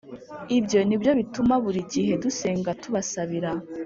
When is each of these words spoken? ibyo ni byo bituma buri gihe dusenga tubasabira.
ibyo 0.57 0.79
ni 0.87 0.95
byo 1.01 1.11
bituma 1.19 1.53
buri 1.63 1.81
gihe 1.93 2.13
dusenga 2.23 2.69
tubasabira. 2.81 3.51